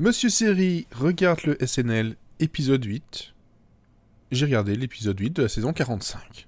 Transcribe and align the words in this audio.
Monsieur 0.00 0.28
Série 0.28 0.86
regarde 0.94 1.40
le 1.42 1.58
SNL 1.66 2.14
épisode 2.38 2.84
8. 2.84 3.34
J'ai 4.30 4.44
regardé 4.44 4.76
l'épisode 4.76 5.18
8 5.18 5.30
de 5.30 5.42
la 5.42 5.48
saison 5.48 5.72
45. 5.72 6.46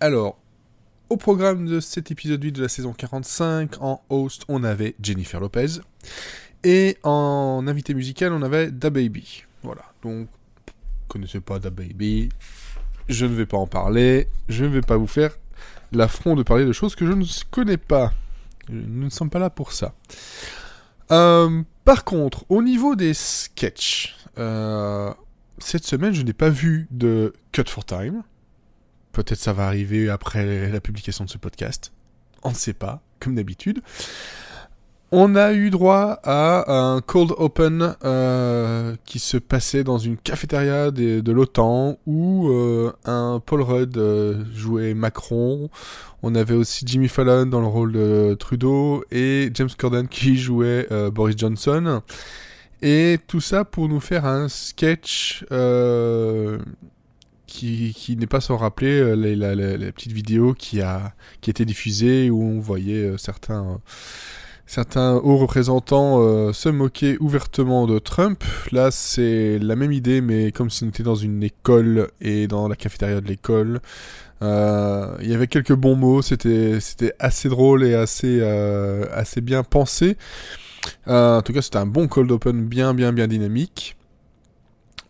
Alors, 0.00 0.40
au 1.10 1.16
programme 1.16 1.66
de 1.66 1.80
cet 1.80 2.10
épisode 2.12 2.42
8 2.42 2.52
de 2.52 2.62
la 2.62 2.68
saison 2.68 2.92
45, 2.92 3.82
en 3.82 4.00
host, 4.08 4.44
on 4.48 4.62
avait 4.62 4.94
Jennifer 5.02 5.40
Lopez. 5.40 5.80
Et 6.62 6.96
en 7.02 7.64
invité 7.66 7.94
musical, 7.94 8.32
on 8.32 8.42
avait 8.42 8.70
Da 8.70 8.90
Baby. 8.90 9.44
Voilà, 9.64 9.82
donc, 10.02 10.28
connaissez 11.08 11.40
pas 11.40 11.58
Da 11.58 11.70
Baby, 11.70 12.28
je 13.08 13.26
ne 13.26 13.34
vais 13.34 13.46
pas 13.46 13.58
en 13.58 13.66
parler, 13.66 14.28
je 14.48 14.64
ne 14.64 14.70
vais 14.70 14.82
pas 14.82 14.96
vous 14.96 15.08
faire 15.08 15.32
l'affront 15.92 16.36
de 16.36 16.44
parler 16.44 16.64
de 16.64 16.72
choses 16.72 16.94
que 16.94 17.04
je 17.04 17.12
ne 17.12 17.24
connais 17.50 17.76
pas. 17.76 18.12
Nous 18.68 19.04
ne 19.04 19.10
sommes 19.10 19.30
pas 19.30 19.40
là 19.40 19.50
pour 19.50 19.72
ça. 19.72 19.94
Euh, 21.10 21.62
par 21.84 22.04
contre, 22.04 22.44
au 22.48 22.62
niveau 22.62 22.94
des 22.94 23.14
sketchs, 23.14 24.16
euh, 24.38 25.12
cette 25.58 25.84
semaine, 25.84 26.14
je 26.14 26.22
n'ai 26.22 26.32
pas 26.32 26.50
vu 26.50 26.86
de 26.92 27.32
Cut 27.50 27.64
for 27.66 27.84
Time. 27.84 28.22
Peut-être 29.12 29.38
ça 29.38 29.52
va 29.52 29.66
arriver 29.66 30.08
après 30.08 30.68
la 30.68 30.80
publication 30.80 31.24
de 31.24 31.30
ce 31.30 31.38
podcast. 31.38 31.92
On 32.42 32.50
ne 32.50 32.54
sait 32.54 32.72
pas, 32.72 33.02
comme 33.18 33.34
d'habitude. 33.34 33.82
On 35.12 35.34
a 35.34 35.52
eu 35.52 35.70
droit 35.70 36.20
à 36.22 36.72
un 36.72 37.00
cold 37.00 37.32
open 37.36 37.96
euh, 38.04 38.94
qui 39.04 39.18
se 39.18 39.38
passait 39.38 39.82
dans 39.82 39.98
une 39.98 40.16
cafétéria 40.16 40.92
de, 40.92 41.32
l'OTAN 41.32 41.98
où 42.06 42.48
euh, 42.48 42.92
un 43.04 43.42
Paul 43.44 43.62
Rudd 43.62 43.96
euh, 43.96 44.44
jouait 44.54 44.94
Macron. 44.94 45.68
On 46.22 46.36
avait 46.36 46.54
aussi 46.54 46.84
Jimmy 46.86 47.08
Fallon 47.08 47.46
dans 47.46 47.60
le 47.60 47.66
rôle 47.66 47.90
de 47.90 48.36
Trudeau 48.38 49.02
et 49.10 49.50
James 49.52 49.70
Corden 49.76 50.06
qui 50.06 50.36
jouait 50.36 50.86
Boris 51.12 51.36
Johnson. 51.36 52.02
Et 52.80 53.18
tout 53.26 53.40
ça 53.40 53.64
pour 53.64 53.88
nous 53.88 54.00
faire 54.00 54.26
un 54.26 54.48
sketch 54.48 55.44
qui, 57.50 58.16
n'est 58.16 58.26
pas 58.26 58.40
sans 58.40 58.56
rappeler 58.56 59.00
euh, 59.00 59.14
la, 59.14 59.54
la- 59.54 59.76
la 59.76 59.92
petite 59.92 60.12
vidéo 60.12 60.54
qui 60.54 60.80
a 60.80 61.12
qui 61.40 61.50
a 61.50 61.52
été 61.52 61.64
diffusée 61.64 62.30
où 62.30 62.42
on 62.42 62.60
voyait 62.60 63.04
euh, 63.04 63.18
certains 63.18 63.80
certains 64.66 65.14
hauts 65.16 65.36
représentants 65.36 66.20
euh, 66.20 66.52
se 66.52 66.68
moquer 66.68 67.16
ouvertement 67.20 67.86
de 67.88 67.98
Trump. 67.98 68.44
Là, 68.70 68.90
c'est 68.92 69.58
la 69.58 69.74
même 69.74 69.90
idée, 69.92 70.20
mais 70.20 70.52
comme 70.52 70.70
si 70.70 70.84
on 70.84 70.88
était 70.88 71.02
dans 71.02 71.16
une 71.16 71.42
école 71.42 72.10
et 72.20 72.46
dans 72.46 72.68
la 72.68 72.76
cafétéria 72.76 73.20
de 73.20 73.26
l'école. 73.26 73.80
Il 74.42 75.28
y 75.28 75.34
avait 75.34 75.48
quelques 75.48 75.74
bons 75.74 75.96
mots, 75.96 76.22
c'était 76.22 76.78
assez 77.18 77.48
drôle 77.50 77.84
et 77.84 77.94
assez 77.94 78.40
assez 79.12 79.40
bien 79.42 79.62
pensé. 79.64 80.16
En 81.06 81.42
tout 81.42 81.52
cas, 81.52 81.62
c'était 81.62 81.78
un 81.78 81.86
bon 81.86 82.08
cold 82.08 82.30
open 82.32 82.64
bien 82.66 82.94
bien 82.94 83.12
bien 83.12 83.28
dynamique. 83.28 83.96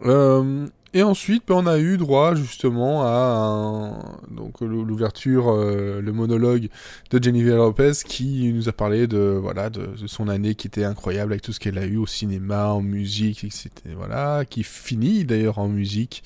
Euh, 0.07 0.67
et 0.93 1.03
ensuite, 1.03 1.45
ben, 1.47 1.55
on 1.55 1.67
a 1.67 1.79
eu 1.79 1.97
droit 1.97 2.35
justement 2.35 3.03
à 3.05 3.93
donc 4.31 4.61
l'ou- 4.61 4.85
l'ouverture, 4.85 5.49
euh, 5.51 6.01
le 6.01 6.13
monologue 6.13 6.69
de 7.11 7.23
Jennifer 7.23 7.57
Lopez 7.57 7.93
qui 8.05 8.53
nous 8.53 8.69
a 8.69 8.73
parlé 8.73 9.07
de 9.07 9.39
voilà 9.41 9.71
de, 9.71 9.91
son 10.07 10.29
année 10.29 10.55
qui 10.57 10.67
était 10.67 10.85
incroyable 10.85 11.33
avec 11.33 11.43
tout 11.43 11.53
ce 11.53 11.61
qu'elle 11.61 11.79
a 11.79 11.87
eu 11.87 11.97
au 11.97 12.07
cinéma, 12.07 12.69
en 12.69 12.81
musique, 12.81 13.45
etc. 13.45 13.71
Voilà, 13.97 14.45
qui 14.45 14.65
finit 14.65 15.25
d'ailleurs 15.25 15.59
en 15.59 15.69
musique 15.69 16.25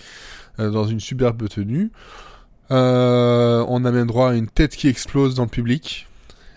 euh, 0.60 0.70
dans 0.70 0.86
une 0.86 1.00
superbe 1.00 1.48
tenue. 1.48 1.90
Euh, 2.70 3.64
on 3.68 3.84
a 3.84 3.90
même 3.92 4.06
droit 4.06 4.30
à 4.30 4.34
une 4.34 4.48
tête 4.48 4.74
qui 4.76 4.88
explose 4.88 5.34
dans 5.34 5.44
le 5.44 5.48
public 5.50 6.06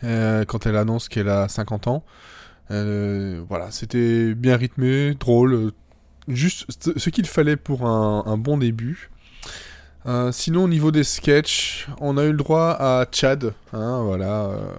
euh, 0.04 0.46
quand 0.46 0.66
elle 0.66 0.78
annonce 0.78 1.10
qu'elle 1.10 1.30
a 1.30 1.48
50 1.50 1.88
ans. 1.88 2.04
Euh, 2.72 3.42
voilà, 3.48 3.72
c'était 3.72 4.34
bien 4.36 4.56
rythmé, 4.58 5.16
drôle, 5.16 5.72
juste 6.28 6.98
ce 6.98 7.10
qu'il 7.10 7.26
fallait 7.26 7.58
pour 7.58 7.86
un, 7.86 8.38
bon 8.38 8.58
début. 8.58 9.10
Euh, 10.06 10.32
sinon, 10.32 10.64
au 10.66 10.68
niveau 10.68 10.92
des 10.92 11.04
sketchs, 11.04 11.88
on 12.00 12.18
a 12.18 12.24
eu 12.24 12.32
le 12.32 12.38
droit 12.38 12.78
à 12.80 13.06
Chad, 13.12 13.54
hein, 13.74 14.04
voilà, 14.04 14.46
euh, 14.46 14.72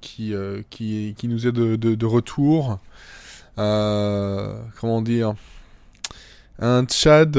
qui, 0.00 0.32
euh, 0.32 0.62
qui, 0.70 1.14
qui 1.18 1.28
nous 1.28 1.46
est 1.46 1.52
de, 1.52 1.76
de, 1.76 2.06
retour. 2.06 2.78
Comment 3.56 5.02
dire? 5.02 5.34
Un 6.60 6.86
Chad 6.88 7.36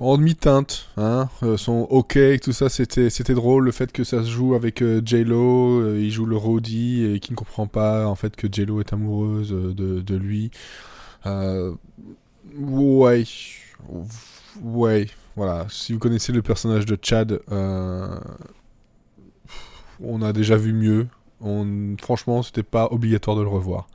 en 0.00 0.16
demi-teinte, 0.16 0.88
hein, 0.96 1.28
son 1.56 1.86
OK, 1.90 2.18
tout 2.40 2.52
ça, 2.52 2.68
c'était 2.68 3.10
c'était 3.10 3.34
drôle. 3.34 3.64
Le 3.64 3.72
fait 3.72 3.90
que 3.90 4.04
ça 4.04 4.22
se 4.22 4.28
joue 4.28 4.54
avec 4.54 4.84
J-Lo, 5.04 5.96
il 5.96 6.10
joue 6.10 6.26
le 6.26 6.36
roadie 6.36 7.04
et 7.04 7.18
qui 7.20 7.32
ne 7.32 7.36
comprend 7.36 7.66
pas 7.66 8.06
en 8.06 8.14
fait 8.14 8.36
que 8.36 8.46
J-Lo 8.50 8.80
est 8.80 8.92
amoureuse 8.92 9.50
de, 9.50 10.00
de 10.00 10.16
lui. 10.16 10.52
Euh, 11.26 11.72
ouais, 12.58 13.24
ouais, 14.62 15.06
voilà. 15.36 15.66
Si 15.70 15.92
vous 15.92 15.98
connaissez 15.98 16.32
le 16.32 16.42
personnage 16.42 16.86
de 16.86 16.98
Chad, 17.00 17.40
euh, 17.50 18.18
on 20.02 20.22
a 20.22 20.32
déjà 20.32 20.56
vu 20.56 20.72
mieux. 20.72 21.06
Franchement, 22.00 22.42
c'était 22.42 22.62
pas 22.62 22.88
obligatoire 22.92 23.36
de 23.36 23.42
le 23.42 23.48
revoir. 23.48 23.88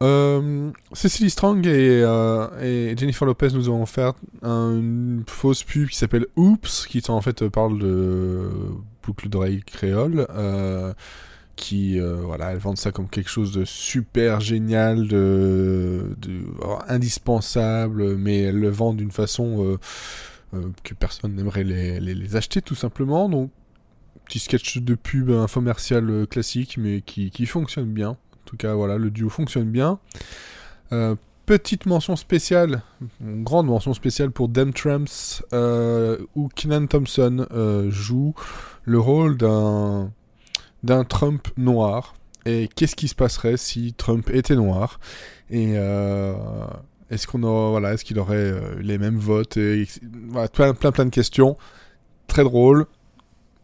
Euh, 0.00 0.70
Cecily 0.92 1.28
Strong 1.30 1.66
et, 1.66 2.02
euh, 2.04 2.96
Jennifer 2.96 3.26
Lopez 3.26 3.48
nous 3.52 3.68
ont 3.68 3.82
offert 3.82 4.12
un- 4.42 4.74
une 4.78 5.24
fausse 5.26 5.64
pub 5.64 5.88
qui 5.88 5.96
s'appelle 5.96 6.26
Oops, 6.36 6.86
qui 6.88 7.02
en 7.08 7.20
fait 7.20 7.42
euh, 7.42 7.50
parle 7.50 7.78
de 7.80 8.48
boucle 9.04 9.28
d'oreille 9.28 9.62
créole. 9.64 10.26
euh, 10.30 10.92
qui 11.58 12.00
euh, 12.00 12.20
voilà 12.22 12.52
elles 12.52 12.58
vendent 12.58 12.78
ça 12.78 12.92
comme 12.92 13.08
quelque 13.08 13.28
chose 13.28 13.52
de 13.52 13.64
super 13.64 14.40
génial 14.40 15.08
de, 15.08 16.14
oh, 16.62 16.78
indispensable 16.86 18.16
mais 18.16 18.42
elles 18.42 18.58
le 18.58 18.70
vendent 18.70 18.98
d'une 18.98 19.10
façon 19.10 19.64
euh, 19.64 19.78
euh, 20.54 20.70
que 20.84 20.94
personne 20.94 21.34
n'aimerait 21.34 21.64
les, 21.64 22.36
acheter 22.36 22.62
tout 22.62 22.76
simplement. 22.76 23.28
Donc 23.28 23.50
petit 24.24 24.38
sketch 24.38 24.78
de 24.78 24.94
pub 24.94 25.30
infomercial 25.30 26.26
classique 26.28 26.78
mais 26.78 27.00
qui, 27.02 27.46
fonctionne 27.46 27.92
bien. 27.92 28.10
En 28.10 28.44
tout 28.44 28.56
cas 28.56 28.74
voilà 28.74 28.96
le 28.96 29.10
duo 29.10 29.28
fonctionne 29.28 29.70
bien. 29.70 29.98
Petite 31.44 31.86
mention 31.86 32.14
spéciale 32.14 32.82
grande 33.20 33.66
mention 33.66 33.94
spéciale 33.94 34.30
pour 34.30 34.48
Dem 34.48 34.72
Tramps 34.72 35.42
où 36.36 36.48
Kenan 36.54 36.86
Thompson 36.86 37.46
joue 37.90 38.34
le 38.84 39.00
rôle 39.00 39.36
d'un 39.36 40.12
d'un 40.82 41.04
Trump 41.04 41.48
noir. 41.56 42.14
Et 42.46 42.68
qu'est-ce 42.74 42.96
qui 42.96 43.08
se 43.08 43.14
passerait 43.14 43.56
si 43.56 43.92
Trump 43.94 44.30
était 44.30 44.56
noir? 44.56 45.00
Et 45.50 45.72
euh, 45.74 46.34
est-ce 47.10 47.26
qu'on 47.26 47.70
voilà, 47.70 47.94
est-ce 47.94 48.04
qu'il 48.04 48.18
aurait 48.18 48.36
euh, 48.36 48.80
les 48.80 48.98
mêmes 48.98 49.18
votes 49.18 49.56
et, 49.56 49.86
plein, 50.52 50.74
plein 50.74 51.04
de 51.04 51.10
questions. 51.10 51.56
Très 52.26 52.44
drôle, 52.44 52.86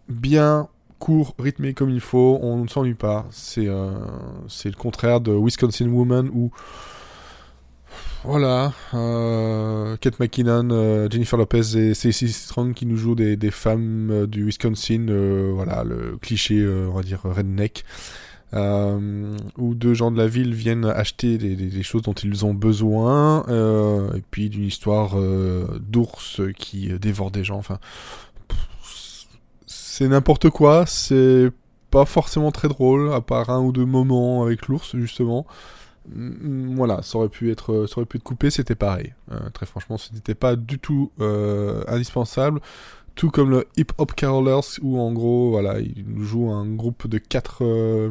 bien 0.09 0.69
court, 0.99 1.35
rythmé 1.39 1.75
comme 1.75 1.91
il 1.91 2.01
faut. 2.01 2.39
On 2.43 2.63
ne 2.63 2.69
s'ennuie 2.69 2.95
pas. 2.95 3.27
C'est 3.31 3.69
euh, 3.69 3.91
c'est 4.49 4.71
le 4.71 4.77
contraire 4.77 5.21
de 5.21 5.33
Wisconsin 5.33 5.89
Woman 5.89 6.31
où 6.33 6.51
voilà, 8.25 8.73
euh, 8.95 9.97
Kate 9.99 10.19
McKinnon, 10.19 10.71
euh, 10.71 11.09
Jennifer 11.11 11.39
Lopez 11.39 11.77
et 11.77 11.93
Cecily 11.93 12.33
Strong 12.33 12.73
qui 12.73 12.87
nous 12.87 12.97
jouent 12.97 13.15
des, 13.15 13.37
femmes 13.51 14.11
euh, 14.11 14.27
du 14.27 14.47
Wisconsin, 14.47 15.07
voilà, 15.53 15.85
le 15.85 16.17
cliché, 16.17 16.67
on 16.67 16.95
va 16.95 17.03
dire, 17.03 17.21
redneck, 17.23 17.85
où 18.55 19.75
deux 19.75 19.93
gens 19.95 20.11
de 20.11 20.17
la 20.17 20.27
ville 20.27 20.55
viennent 20.55 20.87
acheter 20.87 21.37
des, 21.37 21.55
des- 21.55 21.83
choses 21.83 22.03
dont 22.03 22.15
ils 22.15 22.47
ont 22.47 22.55
besoin, 22.55 23.45
et 24.15 24.23
puis 24.31 24.49
d'une 24.49 24.65
histoire 24.65 25.17
d'ours 25.81 26.41
qui 26.57 26.89
dévore 26.99 27.31
des 27.31 27.45
gens, 27.45 27.59
enfin, 27.59 27.79
c'est 29.67 30.09
n'importe 30.09 30.51
quoi, 30.51 30.87
c'est 30.87 31.51
pas 31.91 32.05
forcément 32.07 32.53
très 32.53 32.69
drôle, 32.69 33.13
à 33.13 33.21
part 33.21 33.51
un 33.51 33.61
ou 33.61 33.71
deux 33.71 33.85
moments 33.85 34.45
avec 34.45 34.67
l'ours, 34.67 34.97
justement. 34.97 35.47
Mm, 36.09 36.77
Voilà, 36.77 37.03
ça 37.03 37.19
aurait 37.19 37.29
pu 37.29 37.51
être, 37.51 37.87
ça 37.87 37.99
aurait 37.99 38.07
pu 38.07 38.19
être 38.19 38.23
coupé, 38.23 38.51
c'était 38.51 38.75
pareil. 38.75 39.15
Euh, 39.33 39.51
très 39.51 39.67
franchement, 39.67 39.99
ce 39.99 40.13
n'était 40.13 40.35
pas 40.35 40.57
du 40.57 40.79
tout 40.79 41.11
euh, 41.21 41.83
indispensable. 41.89 42.61
Tout 43.15 43.31
comme 43.31 43.51
le 43.51 43.67
Hip 43.77 43.93
Hop 43.99 44.13
Carolers, 44.15 44.79
où 44.83 44.99
en 44.99 45.13
gros, 45.13 45.51
voilà, 45.51 45.79
il 45.79 46.05
joue 46.19 46.51
un 46.51 46.67
groupe 46.67 47.07
de 47.07 47.19
quatre, 47.19 47.63
euh, 47.63 48.11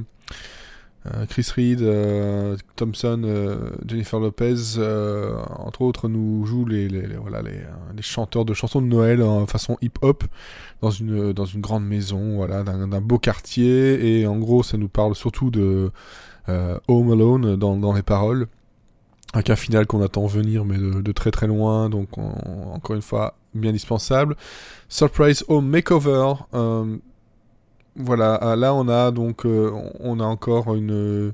Chris 1.27 1.49
Reed, 1.53 1.85
Thompson, 2.77 3.21
Jennifer 3.85 4.21
Lopez, 4.21 4.79
entre 5.59 5.81
autres, 5.81 6.07
nous 6.07 6.45
jouent 6.45 6.65
les, 6.65 6.87
voilà, 7.17 7.41
les, 7.41 8.01
chanteurs 8.01 8.45
de 8.45 8.53
chansons 8.53 8.81
de 8.81 8.87
Noël 8.87 9.21
en 9.21 9.45
façon 9.45 9.77
hip-hop 9.81 10.23
dans 10.81 10.91
une, 10.91 11.33
dans 11.33 11.43
une 11.43 11.59
grande 11.59 11.85
maison, 11.85 12.37
voilà, 12.37 12.63
d'un 12.63 13.01
beau 13.01 13.19
quartier. 13.19 14.21
Et 14.21 14.25
en 14.25 14.37
gros, 14.37 14.63
ça 14.63 14.77
nous 14.77 14.87
parle 14.87 15.13
surtout 15.13 15.51
de 15.51 15.91
Home 16.47 17.11
Alone 17.11 17.55
dans, 17.55 17.77
dans, 17.77 17.93
les 17.93 18.03
paroles. 18.03 18.47
Avec 19.33 19.49
un 19.49 19.55
final 19.55 19.87
qu'on 19.87 20.01
attend 20.01 20.27
venir, 20.27 20.63
mais 20.63 20.77
de, 20.77 21.11
très 21.11 21.31
très 21.31 21.47
loin, 21.47 21.89
donc 21.89 22.17
encore 22.17 22.95
une 22.95 23.01
fois, 23.01 23.35
bien 23.55 23.71
indispensable. 23.71 24.35
Surprise 24.89 25.43
Home 25.47 25.67
Makeover 25.67 26.33
voilà, 27.95 28.35
ah, 28.35 28.55
là 28.55 28.73
on 28.73 28.87
a 28.87 29.11
donc 29.11 29.45
euh, 29.45 29.71
on 29.99 30.19
a 30.19 30.23
encore 30.23 30.73
une, 30.75 31.33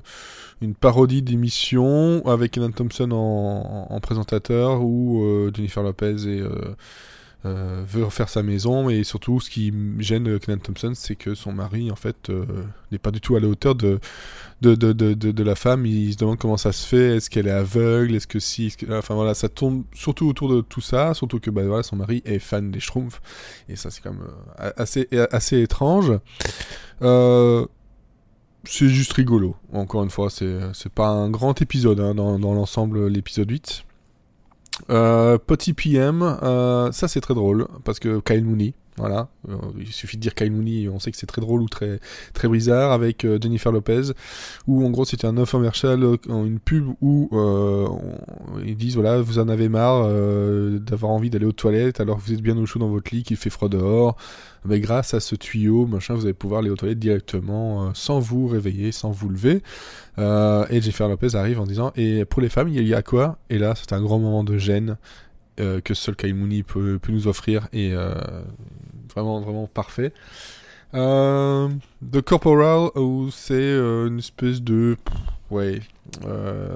une 0.60 0.74
parodie 0.74 1.22
d'émission 1.22 2.22
avec 2.26 2.52
Kenan 2.52 2.72
Thompson 2.72 3.10
en, 3.12 3.86
en 3.88 4.00
présentateur 4.00 4.82
où 4.82 5.22
euh, 5.24 5.50
Jennifer 5.54 5.82
Lopez 5.82 6.16
est, 6.28 6.42
euh, 7.44 7.60
euh, 7.60 7.82
veut 7.86 8.04
refaire 8.04 8.28
sa 8.28 8.42
maison. 8.42 8.90
Et 8.90 9.04
surtout 9.04 9.40
ce 9.40 9.50
qui 9.50 9.72
gêne 9.98 10.38
Kenan 10.38 10.58
Thompson 10.58 10.92
c'est 10.94 11.16
que 11.16 11.34
son 11.34 11.52
mari 11.52 11.90
en 11.90 11.96
fait 11.96 12.30
euh, 12.30 12.44
n'est 12.92 12.98
pas 12.98 13.10
du 13.10 13.20
tout 13.20 13.36
à 13.36 13.40
la 13.40 13.48
hauteur 13.48 13.74
de 13.74 14.00
de, 14.60 14.74
de, 14.74 14.92
de, 14.92 15.14
de, 15.14 15.42
la 15.42 15.54
femme. 15.54 15.86
Il 15.86 16.12
se 16.12 16.18
demande 16.18 16.38
comment 16.38 16.58
ça 16.58 16.72
se 16.72 16.86
fait. 16.86 17.16
Est-ce 17.16 17.30
qu'elle 17.30 17.46
est 17.46 17.52
aveugle? 17.52 18.14
Est-ce 18.14 18.26
que 18.26 18.38
si? 18.38 18.74
Enfin 18.90 19.14
voilà 19.14 19.34
ça 19.34 19.48
tourne 19.48 19.84
surtout 19.94 20.28
autour 20.28 20.48
de 20.50 20.60
tout 20.60 20.82
ça 20.82 21.14
surtout 21.14 21.40
que 21.40 21.50
bah, 21.50 21.62
voilà, 21.64 21.82
son 21.82 21.96
mari 21.96 22.22
est 22.24 22.38
fan 22.38 22.70
des 22.70 22.80
Schtroumpfs. 22.80 23.22
Et 23.68 23.76
ça 23.76 23.90
c'est 23.90 24.02
quand 24.02 24.12
même 24.12 24.26
euh, 24.60 24.70
assez, 24.76 25.08
assez 25.30 25.60
étrange. 25.62 26.12
C'est 28.64 28.88
juste 28.90 29.14
rigolo. 29.14 29.56
Encore 29.72 30.04
une 30.04 30.10
fois 30.10 30.28
c'est 30.30 30.92
pas 30.94 31.08
un 31.08 31.30
grand 31.30 31.62
épisode 31.62 32.00
hein, 32.00 32.14
dans, 32.14 32.38
dans 32.38 32.52
l'ensemble 32.52 33.06
l'épisode 33.08 33.50
8 33.50 33.84
euh, 34.88 35.38
petit 35.38 35.72
PM, 35.72 36.22
euh, 36.22 36.92
ça 36.92 37.08
c'est 37.08 37.20
très 37.20 37.34
drôle 37.34 37.66
parce 37.84 37.98
que 37.98 38.20
Kyle 38.20 38.44
Mooney, 38.44 38.74
voilà, 39.00 39.28
euh, 39.48 39.56
il 39.78 39.88
suffit 39.88 40.16
de 40.16 40.22
dire 40.22 40.34
Kyle 40.34 40.52
on 40.92 40.98
sait 40.98 41.10
que 41.10 41.16
c'est 41.16 41.26
très 41.26 41.40
drôle 41.40 41.62
ou 41.62 41.68
très 41.68 42.00
très 42.34 42.48
bizarre 42.48 42.92
avec 42.92 43.26
Jennifer 43.40 43.72
Lopez, 43.72 44.12
où 44.66 44.84
en 44.84 44.90
gros 44.90 45.04
c'était 45.04 45.26
un 45.26 45.36
infomercial, 45.36 46.04
une 46.28 46.58
pub 46.58 46.86
où 47.00 47.28
ils 48.64 48.76
disent 48.76 48.94
voilà 48.94 49.20
vous 49.20 49.38
en 49.38 49.48
avez 49.48 49.68
marre 49.68 50.08
d'avoir 50.80 51.12
envie 51.12 51.30
d'aller 51.30 51.46
aux 51.46 51.52
toilettes 51.52 52.00
alors 52.00 52.18
que 52.18 52.22
vous 52.22 52.32
êtes 52.32 52.42
bien 52.42 52.56
au 52.56 52.66
chaud 52.66 52.78
dans 52.78 52.88
votre 52.88 53.14
lit, 53.14 53.22
qu'il 53.22 53.36
fait 53.36 53.50
froid 53.50 53.68
dehors, 53.68 54.16
mais 54.64 54.80
grâce 54.80 55.14
à 55.14 55.20
ce 55.20 55.34
tuyau 55.34 55.86
machin 55.86 56.14
vous 56.14 56.24
allez 56.24 56.34
pouvoir 56.34 56.60
aller 56.60 56.70
aux 56.70 56.76
toilettes 56.76 56.98
directement 56.98 57.92
sans 57.94 58.20
vous 58.20 58.46
réveiller, 58.46 58.92
sans 58.92 59.10
vous 59.10 59.28
lever. 59.28 59.62
Euh, 60.18 60.66
et 60.70 60.80
Jennifer 60.80 61.08
Lopez 61.08 61.34
arrive 61.34 61.60
en 61.60 61.66
disant 61.66 61.92
Et 61.96 62.24
pour 62.24 62.42
les 62.42 62.48
femmes, 62.48 62.68
il 62.68 62.86
y 62.86 62.94
a 62.94 63.02
quoi? 63.02 63.38
Et 63.48 63.58
là, 63.58 63.74
c'est 63.74 63.92
un 63.92 64.02
grand 64.02 64.18
moment 64.18 64.44
de 64.44 64.58
gêne 64.58 64.96
euh, 65.58 65.80
que 65.80 65.94
seul 65.94 66.16
Kyle 66.16 66.64
peut, 66.64 66.98
nous 67.08 67.26
offrir. 67.26 67.68
Et 67.72 67.92
euh, 67.92 68.14
vraiment, 69.14 69.40
vraiment 69.40 69.66
parfait. 69.66 70.12
The 70.92 72.20
Corporal, 72.24 72.90
où 72.96 73.30
c'est 73.30 73.74
une 73.74 74.18
espèce 74.18 74.62
de. 74.62 74.96
Ouais. 75.50 75.80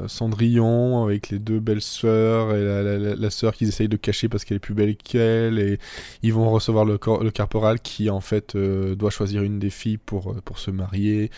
Cendrillon 0.06 1.02
avec 1.04 1.30
les 1.30 1.40
deux 1.40 1.58
belles 1.58 1.82
sœurs 1.82 2.54
et 2.54 2.64
la, 2.64 3.16
la, 3.16 3.30
sœur 3.30 3.52
qu'ils 3.52 3.68
essayent 3.68 3.88
de 3.88 3.96
cacher 3.96 4.28
parce 4.28 4.44
qu'elle 4.44 4.58
est 4.58 4.60
plus 4.60 4.74
belle 4.74 4.96
qu'elle 4.96 5.58
et 5.58 5.78
ils 6.22 6.32
vont 6.32 6.48
recevoir 6.50 6.84
le, 6.84 6.92
le 6.92 7.30
corporal 7.32 7.80
qui 7.80 8.10
en 8.10 8.20
fait 8.20 8.56
doit 8.56 9.10
choisir 9.10 9.42
une 9.42 9.58
des 9.58 9.70
filles 9.70 9.98
pour, 9.98 10.36
pour 10.42 10.60
se 10.60 10.70
marier 10.70 11.32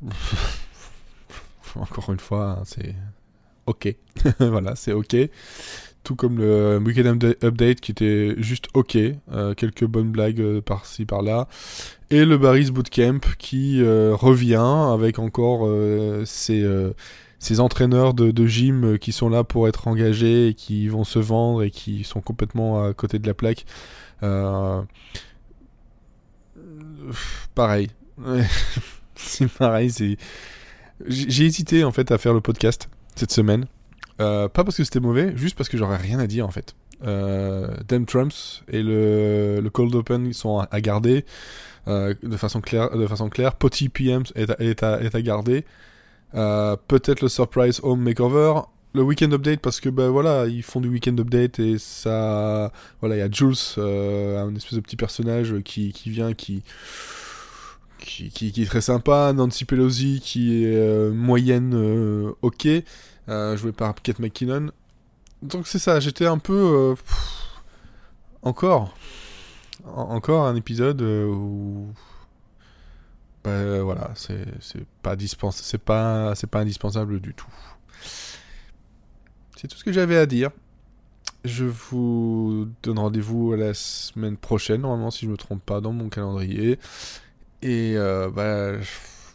Encore 1.76 2.10
une 2.12 2.20
fois, 2.20 2.58
hein, 2.60 2.62
c'est 2.64 2.94
ok. 3.66 3.94
voilà, 4.38 4.76
c'est 4.76 4.92
ok. 4.92 5.16
Tout 6.08 6.16
comme 6.16 6.38
le 6.38 6.78
Weekend 6.78 7.22
Update 7.44 7.82
qui 7.82 7.90
était 7.90 8.34
juste 8.38 8.68
ok. 8.72 8.96
Euh, 8.96 9.52
quelques 9.52 9.84
bonnes 9.84 10.10
blagues 10.10 10.40
euh, 10.40 10.62
par-ci 10.62 11.04
par-là. 11.04 11.48
Et 12.08 12.24
le 12.24 12.38
Barry's 12.38 12.70
Bootcamp 12.70 13.20
qui 13.36 13.82
euh, 13.82 14.14
revient 14.14 14.94
avec 14.94 15.18
encore 15.18 15.68
ses, 16.24 16.66
ses, 17.38 17.60
entraîneurs 17.60 18.14
de, 18.14 18.46
gym 18.46 18.98
qui 18.98 19.12
sont 19.12 19.28
là 19.28 19.44
pour 19.44 19.68
être 19.68 19.86
engagés 19.86 20.48
et 20.48 20.54
qui 20.54 20.88
vont 20.88 21.04
se 21.04 21.18
vendre 21.18 21.62
et 21.62 21.70
qui 21.70 22.04
sont 22.04 22.22
complètement 22.22 22.82
à 22.82 22.94
côté 22.94 23.18
de 23.18 23.26
la 23.26 23.34
plaque. 23.34 23.66
pareil. 27.54 27.90
c'est 29.14 29.52
pareil. 29.52 30.16
J'ai 31.06 31.44
hésité 31.44 31.84
en 31.84 31.92
fait 31.92 32.10
à 32.10 32.16
faire 32.16 32.32
le 32.32 32.40
podcast 32.40 32.88
cette 33.14 33.30
semaine. 33.30 33.66
Euh, 34.20 34.48
pas 34.48 34.64
parce 34.64 34.76
que 34.76 34.84
c'était 34.84 35.00
mauvais, 35.00 35.36
juste 35.36 35.56
parce 35.56 35.68
que 35.68 35.76
j'aurais 35.76 35.96
rien 35.96 36.18
à 36.18 36.26
dire 36.26 36.46
en 36.46 36.50
fait. 36.50 36.74
Euh, 37.04 37.68
Dem 37.88 38.06
Trumps 38.06 38.64
et 38.68 38.82
le, 38.82 39.60
le 39.60 39.70
Cold 39.70 39.94
Open 39.94 40.32
sont 40.32 40.58
à, 40.58 40.80
garder 40.80 41.24
euh, 41.86 42.14
de 42.22 42.36
façon 42.36 42.60
claire. 42.60 42.90
De 42.90 43.06
façon 43.06 43.28
claire. 43.28 43.54
Potty 43.54 43.88
PM 43.88 44.24
est 44.34 44.50
à, 44.50 44.56
est 44.58 44.82
à, 44.82 45.00
est 45.00 45.14
à 45.14 45.22
garder. 45.22 45.64
Peut-être 46.32 47.22
le 47.22 47.28
Surprise 47.28 47.80
Home 47.82 48.02
Makeover. 48.02 48.60
Le 48.94 49.02
Weekend 49.02 49.34
Update 49.34 49.60
parce 49.60 49.80
que 49.80 49.90
ben 49.90 50.08
voilà 50.08 50.46
ils 50.46 50.62
font 50.62 50.80
du 50.80 50.88
Weekend 50.88 51.20
Update 51.20 51.58
et 51.58 51.76
ça 51.76 52.72
voilà 53.00 53.16
il 53.16 53.18
y 53.18 53.22
a 53.22 53.30
Jules 53.30 53.54
un 53.76 54.52
espèce 54.56 54.74
de 54.74 54.80
petit 54.80 54.96
personnage 54.96 55.54
qui, 55.62 55.92
qui 55.92 56.08
vient 56.08 56.32
qui 56.32 56.62
qui, 57.98 58.30
qui, 58.30 58.62
est 58.62 58.66
très 58.66 58.80
sympa, 58.80 59.34
Nancy 59.34 59.66
Pelosi 59.66 60.20
qui 60.24 60.64
est 60.64 61.10
moyenne 61.10 62.32
ok, 62.40 62.66
euh, 63.28 63.56
joué 63.56 63.72
par 63.72 63.94
Kate 63.94 64.18
McKinnon. 64.18 64.70
Donc 65.42 65.66
c'est 65.68 65.78
ça, 65.78 66.00
j'étais 66.00 66.26
un 66.26 66.38
peu... 66.38 66.94
encore 68.42 68.94
encore 69.84 70.46
un 70.46 70.56
épisode 70.56 71.00
où 71.02 71.88
bah, 73.44 73.82
voilà 73.82 74.10
c'est 74.14 74.44
pas 75.02 75.16
pas 75.84 76.34
pas 76.50 76.60
indispensable 76.60 77.20
du 77.20 77.34
tout. 77.34 77.48
C'est 79.56 79.68
tout 79.68 79.76
ce 79.76 79.84
que 79.84 79.92
j'avais 79.92 80.16
à 80.16 80.26
dire. 80.26 80.50
Je 81.44 81.64
vous 81.64 82.68
donne 82.82 82.98
rendez-vous 82.98 83.54
la 83.54 83.74
semaine 83.74 84.36
prochaine 84.36 84.82
normalement 84.82 85.10
si 85.10 85.26
je 85.26 85.30
me 85.30 85.36
trompe 85.36 85.64
pas 85.64 85.80
dans 85.80 85.92
mon 85.92 86.08
calendrier. 86.08 86.78
Et 87.62 87.94
euh, 87.96 88.30
bah, 88.30 88.78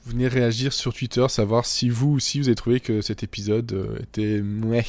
venez 0.06 0.28
réagir 0.28 0.74
sur 0.74 0.94
Twitter, 0.94 1.26
savoir 1.30 1.66
si 1.66 1.90
vous 1.90 2.12
aussi 2.14 2.40
vous 2.40 2.48
avez 2.48 2.56
trouvé 2.56 2.80
que 2.80 3.02
cet 3.02 3.24
épisode 3.24 3.72
euh, 3.74 4.00
était 4.02 4.42
mouais, 4.42 4.86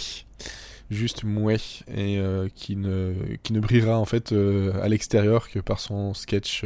juste 0.90 1.24
mouais, 1.24 1.60
et 1.88 2.18
euh, 2.18 2.48
qui, 2.54 2.76
ne, 2.76 3.14
qui 3.42 3.52
ne 3.52 3.60
brillera 3.60 3.98
en 3.98 4.04
fait 4.04 4.32
à 4.32 4.88
l'extérieur 4.88 5.48
que 5.48 5.58
par 5.58 5.80
son 5.80 6.14
sketch 6.14 6.64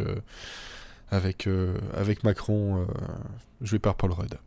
avec, 1.10 1.48
avec 1.94 2.24
Macron 2.24 2.86
joué 3.60 3.78
par 3.78 3.96
Paul 3.96 4.12
Rudd. 4.12 4.38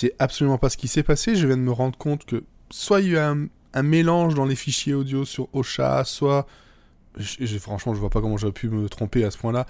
Sais 0.00 0.14
absolument 0.18 0.58
pas 0.58 0.68
ce 0.68 0.76
qui 0.76 0.88
s'est 0.88 1.02
passé. 1.02 1.34
Je 1.36 1.46
viens 1.46 1.56
de 1.56 1.62
me 1.62 1.72
rendre 1.72 1.98
compte 1.98 2.24
que 2.24 2.42
soit 2.70 3.00
il 3.00 3.12
y 3.12 3.16
a 3.16 3.30
un, 3.30 3.46
un 3.74 3.82
mélange 3.82 4.34
dans 4.34 4.44
les 4.44 4.56
fichiers 4.56 4.94
audio 4.94 5.24
sur 5.24 5.48
Ocha, 5.54 6.04
soit 6.04 6.46
franchement, 7.58 7.94
je 7.94 8.00
vois 8.00 8.10
pas 8.10 8.20
comment 8.20 8.36
j'aurais 8.36 8.52
pu 8.52 8.68
me 8.68 8.88
tromper 8.88 9.24
à 9.24 9.30
ce 9.30 9.38
point-là. 9.38 9.66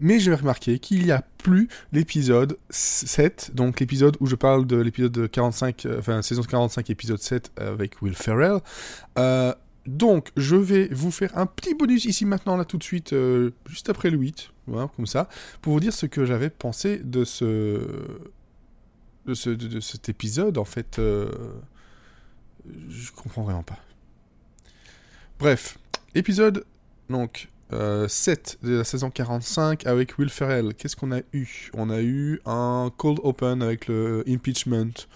Mais 0.00 0.18
j'ai 0.18 0.34
remarqué 0.34 0.78
qu'il 0.78 1.04
n'y 1.04 1.10
a 1.10 1.22
plus 1.38 1.68
l'épisode 1.92 2.58
7, 2.70 3.52
donc 3.54 3.80
l'épisode 3.80 4.16
où 4.20 4.26
je 4.26 4.36
parle 4.36 4.66
de 4.66 4.76
l'épisode 4.76 5.30
45, 5.30 5.86
euh, 5.86 5.98
enfin 5.98 6.22
saison 6.22 6.42
45, 6.42 6.90
épisode 6.90 7.20
7 7.20 7.52
avec 7.56 8.02
Will 8.02 8.14
Ferrell. 8.14 8.58
Euh, 9.18 9.54
donc, 9.86 10.28
je 10.36 10.54
vais 10.54 10.88
vous 10.92 11.10
faire 11.10 11.36
un 11.36 11.46
petit 11.46 11.74
bonus 11.74 12.04
ici 12.04 12.24
maintenant, 12.24 12.56
là 12.56 12.64
tout 12.64 12.78
de 12.78 12.84
suite, 12.84 13.12
euh, 13.12 13.50
juste 13.68 13.90
après 13.90 14.10
le 14.10 14.18
8, 14.18 14.50
voilà, 14.68 14.88
comme 14.94 15.06
ça, 15.06 15.28
pour 15.60 15.72
vous 15.72 15.80
dire 15.80 15.92
ce 15.92 16.06
que 16.06 16.24
j'avais 16.24 16.50
pensé 16.50 17.00
de 17.02 17.24
ce 17.24 17.80
de, 19.26 19.34
ce, 19.34 19.50
de, 19.50 19.80
cet 19.80 20.08
épisode, 20.08 20.58
en 20.58 20.64
fait, 20.64 20.98
euh, 20.98 21.30
je 22.88 23.10
comprends 23.12 23.42
vraiment 23.42 23.62
pas. 23.62 23.78
Bref, 25.38 25.78
épisode, 26.14 26.64
donc, 27.08 27.48
7 28.08 28.58
de 28.62 28.76
la 28.76 28.84
saison 28.84 29.10
45 29.10 29.86
avec 29.86 30.18
Will 30.18 30.28
Ferrell. 30.28 30.74
Qu'est-ce 30.74 30.94
qu'on 30.94 31.10
a 31.10 31.20
eu? 31.32 31.70
On 31.72 31.88
a 31.88 32.02
eu 32.02 32.40
un 32.44 32.92
cold 32.96 33.18
open 33.22 33.62
avec 33.62 33.88
le 33.88 34.24
impeachment. 34.28 35.06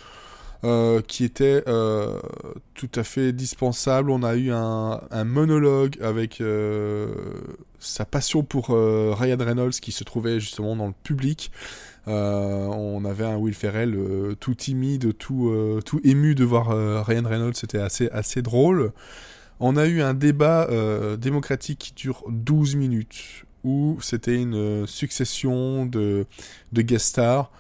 Euh, 0.67 1.01
qui 1.01 1.23
était 1.23 1.63
euh, 1.69 2.19
tout 2.75 2.91
à 2.97 3.05
fait 3.05 3.33
dispensable. 3.33 4.11
On 4.11 4.25
a 4.25 4.35
eu 4.35 4.51
un, 4.51 5.25
monologue 5.25 5.97
avec 6.03 6.41
euh, 6.41 7.07
sa 7.79 8.05
passion 8.05 8.43
pour 8.43 8.71
Ryan 8.71 9.37
Reynolds 9.39 9.75
qui 9.81 9.93
se 9.93 10.03
trouvait 10.03 10.41
justement 10.41 10.75
dans 10.75 10.89
le 10.89 10.95
public. 11.05 11.53
on 12.09 13.05
avait 13.05 13.25
un 13.25 13.37
Will 13.37 13.55
Ferrell 13.55 13.97
tout 14.41 14.57
timide, 14.57 15.17
tout, 15.17 15.53
tout 15.85 16.01
ému 16.03 16.35
de 16.35 16.45
voir 16.45 16.71
Ryan 17.07 17.29
Reynolds, 17.29 17.55
c'était 17.55 17.79
assez, 17.79 18.09
assez 18.11 18.43
drôle. 18.43 18.93
On 19.61 19.77
a 19.77 19.87
eu 19.87 20.03
un 20.03 20.15
débat 20.15 20.69
démocratique 21.17 21.79
qui 21.79 21.93
dure 21.95 22.25
12 22.29 22.75
minutes, 22.75 23.45
où 23.63 23.99
c'était 24.01 24.37
une 24.37 24.85
succession 24.89 25.87
de, 25.87 26.27
de 26.73 26.83
guest 26.83 27.07
stars. 27.07 27.53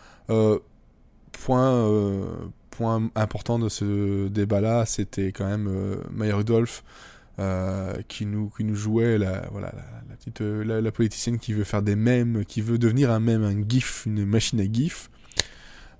point, 1.32 2.50
point 2.76 3.10
important 3.14 3.58
de 3.58 3.68
ce 3.68 4.28
débat-là, 4.28 4.84
c'était 4.84 5.32
quand 5.32 5.46
même 5.46 5.66
euh, 5.68 5.96
Maya 6.10 6.36
Rudolph 6.36 6.84
euh, 7.38 7.94
qui, 8.08 8.26
nous, 8.26 8.50
jouait 8.74 9.16
la, 9.16 9.48
petite, 10.18 10.42
euh, 10.42 10.80
la, 10.80 10.92
politicienne 10.92 11.38
qui 11.38 11.54
veut 11.54 11.64
faire 11.64 11.82
des 11.82 11.96
mèmes, 11.96 12.44
qui 12.44 12.60
veut 12.60 12.78
devenir 12.78 13.10
un 13.10 13.20
mème, 13.20 13.44
un 13.44 13.66
GIF, 13.66 14.04
une 14.04 14.26
machine 14.26 14.60
à 14.60 14.70
GIF. 14.70 15.10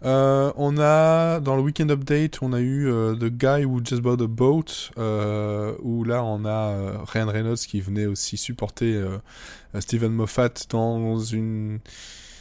on 0.02 0.76
a, 0.78 1.40
dans 1.40 1.56
le 1.56 1.62
Weekend 1.62 1.90
Update, 1.90 2.42
on 2.42 2.52
a 2.52 2.60
eu 2.60 2.90
The 3.18 3.30
Guy 3.30 3.64
Who 3.64 3.80
Just 3.82 4.02
Bought 4.02 4.20
a 4.20 4.26
Boat, 4.26 4.92
où 5.82 6.04
là 6.04 6.22
on 6.24 6.44
a 6.44 7.04
Ryan 7.04 7.28
Reynolds 7.28 7.66
qui 7.66 7.80
venait 7.80 8.06
aussi 8.06 8.36
supporter 8.36 9.02
Steven 9.80 10.12
Moffat 10.12 10.66
dans 10.68 11.18
une 11.20 11.80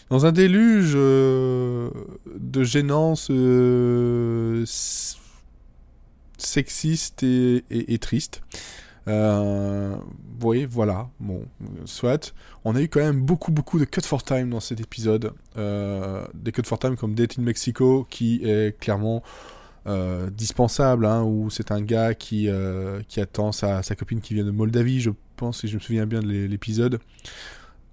dans 0.10 0.26
un 0.26 0.32
déluge 0.32 0.94
euh, 0.96 1.90
de 2.36 2.64
gênance 2.64 3.28
euh, 3.32 4.64
sexiste 6.38 7.24
et, 7.24 7.98
triste. 8.00 8.42
Euh, 9.08 9.96
oui, 10.44 10.66
voilà, 10.66 11.10
bon, 11.20 11.46
soit. 11.86 12.34
On 12.64 12.76
a 12.76 12.82
eu 12.82 12.88
quand 12.88 13.00
même 13.00 13.22
beaucoup, 13.22 13.52
beaucoup 13.52 13.80
de 13.80 13.86
cut 13.86 14.02
for 14.02 14.24
time 14.24 14.50
dans 14.50 14.60
cet 14.60 14.80
épisode. 14.80 15.34
des 15.56 16.52
cut 16.52 16.64
for 16.66 16.80
time 16.80 16.96
comme 16.96 17.16
Date 17.16 17.40
in 17.40 17.44
Mexico, 17.44 18.06
qui 18.10 18.42
est 18.44 18.78
clairement 18.80 19.24
dispensable, 20.32 21.06
hein, 21.06 21.24
où 21.24 21.50
c'est 21.50 21.72
un 21.72 21.82
gars 21.82 22.14
qui, 22.16 22.50
qui 23.08 23.22
attend 23.22 23.52
sa, 23.52 23.84
sa, 23.84 23.96
copine 23.96 24.22
qui 24.22 24.34
vient 24.34 24.46
de 24.46 24.52
Moldavie, 24.52 25.02
je 25.02 25.12
pense, 25.36 25.62
si 25.62 25.68
je 25.68 25.76
me 25.76 25.80
souviens 25.80 26.06
bien 26.06 26.22
de 26.22 26.28
l'épisode. 26.28 27.00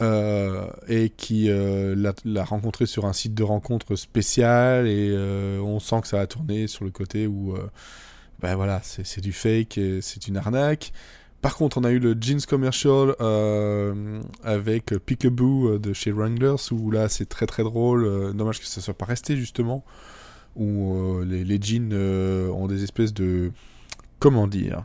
Euh, 0.00 0.66
et 0.88 1.10
qui 1.10 1.48
euh, 1.48 1.94
l'a 2.24 2.44
rencontré 2.44 2.86
sur 2.86 3.04
un 3.04 3.12
site 3.12 3.34
de 3.34 3.44
rencontre 3.44 3.94
spécial 3.94 4.88
et 4.88 5.10
euh, 5.12 5.60
on 5.60 5.78
sent 5.78 6.00
que 6.00 6.08
ça 6.08 6.20
a 6.20 6.26
tourné 6.26 6.66
sur 6.66 6.84
le 6.84 6.90
côté 6.90 7.28
où 7.28 7.54
ben 8.40 8.56
voilà 8.56 8.80
c'est 8.82 9.20
du 9.20 9.32
fake 9.32 9.78
et 9.78 10.00
c'est 10.00 10.26
une 10.26 10.36
arnaque. 10.36 10.92
Par 11.40 11.56
contre 11.56 11.78
on 11.78 11.84
a 11.84 11.90
eu 11.90 12.00
le 12.00 12.16
jeans 12.20 12.40
commercial 12.40 13.14
avec 14.42 14.86
Peekaboo 14.86 15.78
de 15.78 15.92
chez 15.92 16.10
Wranglers 16.10 16.72
où 16.72 16.90
là 16.90 17.08
c'est 17.08 17.28
très 17.28 17.46
très 17.46 17.62
drôle 17.62 18.34
dommage 18.34 18.58
que 18.58 18.66
ça 18.66 18.80
soit 18.80 18.94
pas 18.94 19.04
resté 19.04 19.36
justement 19.36 19.84
où 20.56 21.20
les, 21.22 21.44
les, 21.44 21.60
jeans 21.62 21.94
ont 21.94 22.66
des 22.66 22.82
espèces 22.82 23.14
de 23.14 23.52
comment 24.18 24.48
dire 24.48 24.84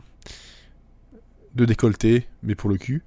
de 1.56 1.64
décolleté 1.64 2.28
mais 2.44 2.54
pour 2.54 2.70
le 2.70 2.76
cul 2.76 3.02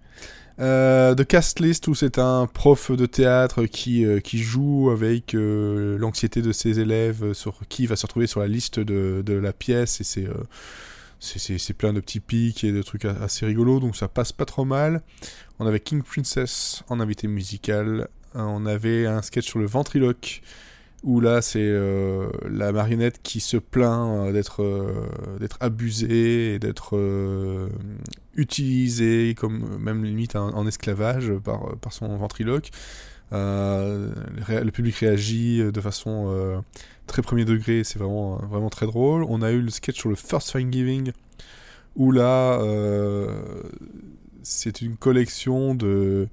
euh, 0.61 1.15
The 1.15 1.25
Cast 1.25 1.59
List, 1.59 1.87
où 1.87 1.95
c'est 1.95 2.19
un 2.19 2.45
prof 2.45 2.91
de 2.91 3.05
théâtre 3.05 3.65
qui, 3.65 4.05
euh, 4.05 4.19
qui 4.19 4.37
joue 4.37 4.91
avec 4.91 5.33
euh, 5.33 5.97
l'anxiété 5.97 6.41
de 6.41 6.51
ses 6.51 6.79
élèves 6.79 7.33
sur 7.33 7.59
qui 7.67 7.87
va 7.87 7.95
se 7.95 8.05
retrouver 8.05 8.27
sur 8.27 8.41
la 8.41 8.47
liste 8.47 8.79
de, 8.79 9.23
de 9.25 9.33
la 9.33 9.53
pièce, 9.53 10.01
et 10.01 10.03
c'est, 10.03 10.27
c'est, 11.19 11.73
plein 11.73 11.93
de 11.93 11.99
petits 11.99 12.19
pics 12.19 12.63
et 12.63 12.71
de 12.71 12.81
trucs 12.83 13.05
assez 13.05 13.45
rigolos, 13.45 13.79
donc 13.79 13.95
ça 13.95 14.07
passe 14.07 14.31
pas 14.31 14.45
trop 14.45 14.65
mal. 14.65 15.01
On 15.59 15.65
avait 15.65 15.79
King 15.79 16.03
Princess 16.03 16.83
en 16.89 16.99
invité 16.99 17.27
musical, 17.27 18.07
on 18.35 18.65
avait 18.65 19.07
un 19.07 19.21
sketch 19.21 19.47
sur 19.47 19.59
le 19.59 19.65
ventriloque, 19.65 20.41
où 21.03 21.19
là 21.19 21.41
c'est 21.41 21.59
euh, 21.59 22.29
la 22.49 22.71
marionnette 22.71 23.21
qui 23.23 23.39
se 23.39 23.57
plaint 23.57 24.27
euh, 24.27 24.31
d'être 24.31 24.61
euh, 24.61 25.07
d'être 25.39 25.57
abusée 25.59 26.55
et 26.55 26.59
d'être 26.59 26.97
utilisée 28.35 29.35
comme 29.35 29.77
même 29.79 30.03
limite 30.03 30.35
en, 30.35 30.67
esclavage 30.67 31.33
par, 31.43 31.75
par 31.77 31.93
son 31.93 32.15
ventriloque. 32.17 32.69
le 33.31 34.69
public 34.69 34.95
réagit 34.95 35.63
de 35.71 35.81
façon 35.81 36.63
très 37.07 37.21
premier 37.21 37.45
degré, 37.45 37.83
c'est 37.83 37.99
vraiment, 37.99 38.37
vraiment 38.37 38.69
très 38.69 38.85
drôle. 38.85 39.25
On 39.27 39.41
a 39.41 39.51
eu 39.51 39.61
le 39.61 39.69
sketch 39.69 39.99
sur 39.99 40.09
le 40.09 40.15
First 40.15 40.53
Thanksgiving, 40.53 41.11
où 41.95 42.11
là, 42.11 42.61
c'est 44.43 44.81
une 44.81 44.95
collection 44.95 45.75
de, 45.75 46.29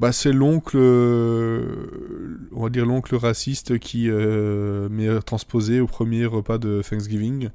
bah, 0.00 0.12
c'est 0.12 0.32
l'oncle, 0.32 0.78
euh, 0.78 2.48
on 2.52 2.62
va 2.62 2.70
dire 2.70 2.86
l'oncle 2.86 3.14
raciste 3.16 3.78
qui 3.78 4.08
euh, 4.08 4.88
m'est 4.88 5.20
transposé 5.20 5.78
au 5.80 5.86
premier 5.86 6.24
repas 6.24 6.56
de 6.56 6.80
Thanksgiving. 6.80 7.50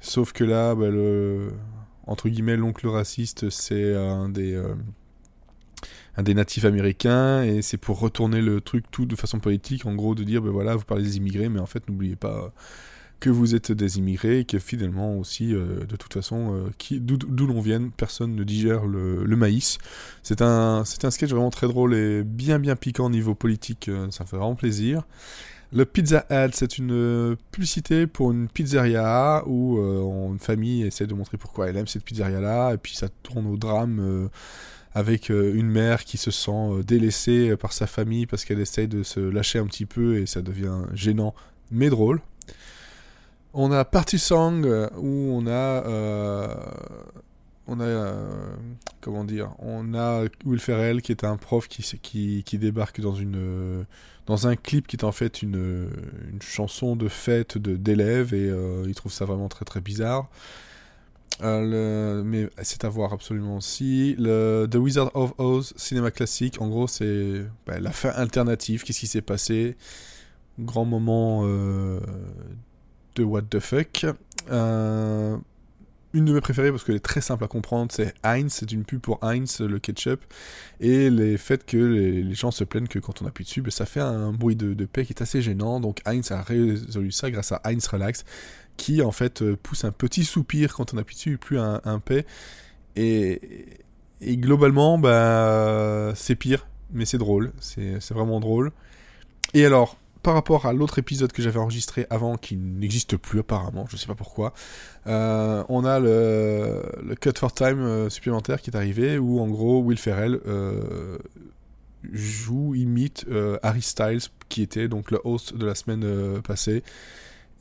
Sauf 0.00 0.32
que 0.32 0.42
là, 0.42 0.74
bah, 0.74 0.90
le, 0.90 1.52
entre 2.08 2.28
guillemets, 2.28 2.56
l'oncle 2.56 2.88
raciste, 2.88 3.50
c'est 3.50 3.94
un 3.94 4.28
des, 4.28 4.54
euh, 4.54 4.74
un 6.16 6.24
des 6.24 6.34
natifs 6.34 6.64
américains 6.64 7.44
et 7.44 7.62
c'est 7.62 7.78
pour 7.78 8.00
retourner 8.00 8.42
le 8.42 8.60
truc 8.60 8.90
tout 8.90 9.06
de 9.06 9.14
façon 9.14 9.38
politique, 9.38 9.86
en 9.86 9.94
gros, 9.94 10.16
de 10.16 10.24
dire, 10.24 10.42
ben 10.42 10.50
voilà, 10.50 10.74
vous 10.74 10.84
parlez 10.84 11.04
des 11.04 11.18
immigrés, 11.18 11.48
mais 11.48 11.60
en 11.60 11.66
fait, 11.66 11.88
n'oubliez 11.88 12.16
pas 12.16 12.52
que 13.20 13.30
vous 13.30 13.54
êtes 13.54 13.72
des 13.72 13.98
immigrés 13.98 14.40
et 14.40 14.44
que 14.44 14.58
finalement 14.58 15.16
aussi, 15.18 15.54
euh, 15.54 15.84
de 15.86 15.96
toute 15.96 16.12
façon, 16.12 16.54
euh, 16.54 16.98
d'où 17.00 17.46
l'on 17.46 17.60
vienne, 17.60 17.90
personne 17.90 18.34
ne 18.34 18.44
digère 18.44 18.86
le, 18.86 19.36
maïs. 19.36 19.78
C'est 20.22 20.42
un, 20.42 20.84
un 21.02 21.10
sketch 21.10 21.30
vraiment 21.30 21.50
très 21.50 21.66
drôle 21.66 21.94
et 21.94 22.22
bien 22.22 22.58
bien 22.58 22.76
piquant 22.76 23.06
au 23.06 23.10
niveau 23.10 23.34
politique, 23.34 23.88
euh, 23.88 24.10
ça 24.10 24.24
fait 24.24 24.36
vraiment 24.36 24.54
plaisir. 24.54 25.02
Le 25.72 25.84
Pizza 25.84 26.24
Ad, 26.30 26.54
c'est 26.54 26.78
une 26.78 27.36
publicité 27.50 28.06
pour 28.06 28.30
une 28.30 28.48
pizzeria 28.48 29.42
où 29.46 29.78
une 29.80 30.38
famille 30.38 30.84
essaie 30.84 31.08
de 31.08 31.14
montrer 31.14 31.38
pourquoi 31.38 31.68
elle 31.68 31.76
aime 31.76 31.88
cette 31.88 32.04
pizzeria-là, 32.04 32.74
et 32.74 32.76
puis 32.76 32.94
ça 32.94 33.08
tourne 33.24 33.48
au 33.48 33.56
drame 33.56 34.30
avec 34.94 35.28
une 35.28 35.68
mère 35.68 36.04
qui 36.04 36.18
se 36.18 36.30
sent 36.30 36.84
délaissée 36.86 37.56
par 37.56 37.72
sa 37.72 37.88
famille 37.88 38.26
parce 38.26 38.44
qu'elle 38.44 38.60
essaie 38.60 38.86
de 38.86 39.02
se 39.02 39.18
lâcher 39.18 39.58
un 39.58 39.66
petit 39.66 39.86
peu 39.86 40.18
et 40.18 40.26
ça 40.26 40.40
devient 40.40 40.82
gênant 40.94 41.34
mais 41.72 41.90
drôle. 41.90 42.20
On 43.58 43.72
a 43.72 43.86
Party 43.86 44.18
Song 44.18 44.66
euh, 44.66 44.86
où 44.98 45.30
on 45.32 45.46
a. 45.46 45.50
Euh, 45.50 46.54
on 47.66 47.80
a. 47.80 47.84
Euh, 47.84 48.54
comment 49.00 49.24
dire 49.24 49.50
On 49.60 49.94
a 49.94 50.24
Will 50.44 50.60
Ferrell 50.60 51.00
qui 51.00 51.10
est 51.10 51.24
un 51.24 51.38
prof 51.38 51.66
qui, 51.66 51.82
qui, 52.02 52.42
qui 52.44 52.58
débarque 52.58 53.00
dans 53.00 53.14
une. 53.14 53.86
dans 54.26 54.46
un 54.46 54.56
clip 54.56 54.86
qui 54.86 54.96
est 54.96 55.04
en 55.04 55.12
fait 55.12 55.40
une, 55.40 55.88
une 56.30 56.42
chanson 56.42 56.96
de 56.96 57.08
fête 57.08 57.56
d'élèves 57.56 58.34
et 58.34 58.52
il 58.86 58.94
trouve 58.94 59.10
ça 59.10 59.24
vraiment 59.24 59.48
très 59.48 59.64
très 59.64 59.80
bizarre. 59.80 60.28
mais 61.40 62.50
c'est 62.62 62.84
à 62.84 62.90
voir 62.90 63.14
absolument 63.14 63.56
aussi. 63.56 64.16
Le 64.18 64.66
The 64.70 64.76
Wizard 64.76 65.16
of 65.16 65.32
Oz, 65.38 65.72
cinéma 65.76 66.10
classique, 66.10 66.60
en 66.60 66.68
gros, 66.68 66.88
c'est 66.88 67.46
bah, 67.66 67.80
la 67.80 67.90
fin 67.90 68.10
alternative. 68.10 68.82
Qu'est-ce 68.82 69.00
qui 69.00 69.06
s'est 69.06 69.22
passé? 69.22 69.78
Grand 70.58 70.84
moment 70.84 71.42
de 73.16 73.24
What 73.24 73.42
the 73.42 73.58
Fuck. 73.58 74.06
Euh, 74.50 75.36
une 76.12 76.24
de 76.24 76.32
mes 76.32 76.40
préférées 76.40 76.70
parce 76.70 76.84
qu'elle 76.84 76.96
est 76.96 77.00
très 77.00 77.20
simple 77.20 77.44
à 77.44 77.48
comprendre, 77.48 77.92
c'est 77.92 78.14
Heinz, 78.22 78.52
c'est 78.52 78.72
une 78.72 78.84
pub 78.84 79.00
pour 79.00 79.18
Heinz, 79.22 79.60
le 79.60 79.78
ketchup, 79.78 80.22
et 80.80 81.10
les 81.10 81.36
fait 81.36 81.66
que 81.66 81.76
les, 81.76 82.32
gens 82.32 82.50
se 82.50 82.64
plaignent 82.64 82.86
que 82.86 82.98
quand 82.98 83.20
on 83.20 83.26
appuie 83.26 83.44
dessus, 83.44 83.60
ben, 83.60 83.70
ça 83.70 83.84
fait 83.84 84.00
un 84.00 84.32
bruit 84.32 84.56
de, 84.56 84.84
paix 84.86 85.04
qui 85.04 85.12
est 85.12 85.20
assez 85.20 85.42
gênant, 85.42 85.78
donc 85.80 86.00
Heinz 86.06 86.30
a 86.30 86.42
résolu 86.42 87.12
ça 87.12 87.30
grâce 87.30 87.52
à 87.52 87.60
Heinz 87.64 87.86
Relax, 87.88 88.24
qui 88.78 89.02
en 89.02 89.12
fait 89.12 89.42
euh, 89.42 89.56
pousse 89.62 89.84
un 89.84 89.92
petit 89.92 90.24
soupir 90.24 90.74
quand 90.74 90.94
on 90.94 90.98
appuie 90.98 91.16
dessus, 91.16 91.36
plus 91.36 91.58
un, 91.58 91.82
un 91.84 91.98
paix, 91.98 92.24
et, 92.94 93.66
et 94.22 94.36
globalement, 94.38 94.98
bah, 94.98 96.12
c'est 96.14 96.36
pire, 96.36 96.66
mais 96.92 97.04
c'est 97.04 97.18
drôle, 97.18 97.52
c'est 97.60 98.10
vraiment 98.10 98.40
drôle. 98.40 98.72
Et 99.52 99.66
alors, 99.66 99.98
par 100.26 100.34
rapport 100.34 100.66
à 100.66 100.72
l'autre 100.72 100.98
épisode 100.98 101.30
que 101.30 101.40
j'avais 101.40 101.60
enregistré 101.60 102.04
avant, 102.10 102.36
qui 102.36 102.56
n'existe 102.56 103.16
plus 103.16 103.38
apparemment, 103.38 103.86
je 103.88 103.96
sais 103.96 104.08
pas 104.08 104.16
pourquoi, 104.16 104.54
euh, 105.06 105.62
on 105.68 105.84
a 105.84 106.00
le, 106.00 106.82
Cut 107.20 107.30
for 107.36 107.54
Time 107.54 107.78
euh, 107.78 108.10
supplémentaire 108.10 108.60
qui 108.60 108.70
est 108.70 108.76
arrivé, 108.76 109.18
où 109.18 109.38
en 109.38 109.46
gros 109.46 109.80
Will 109.82 109.98
Ferrell 109.98 110.40
euh, 110.48 111.16
joue, 112.10 112.74
imite 112.74 113.24
Harry 113.62 113.82
Styles, 113.82 114.22
qui 114.48 114.62
était 114.62 114.88
donc 114.88 115.12
le 115.12 115.20
host 115.22 115.56
de 115.56 115.64
la 115.64 115.76
semaine 115.76 116.42
passée, 116.42 116.82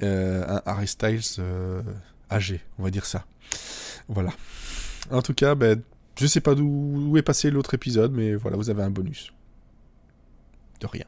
un 0.01 0.63
Harry 0.65 0.87
Styles 0.87 1.39
âgé, 2.31 2.61
on 2.79 2.83
va 2.83 2.89
dire 2.89 3.05
ça. 3.05 3.25
Voilà. 4.07 4.31
En 5.11 5.21
tout 5.21 5.35
cas, 5.35 5.53
ben, 5.53 5.83
Je 6.19 6.25
sais 6.25 6.41
pas 6.41 6.55
d'où 6.55 7.15
est 7.15 7.21
passé 7.21 7.51
l'autre 7.51 7.75
épisode, 7.75 8.11
mais 8.11 8.33
voilà, 8.33 8.57
vous 8.57 8.71
avez 8.71 8.81
un 8.81 8.89
bonus. 8.89 9.31
De 10.79 10.87
rien. 10.87 11.05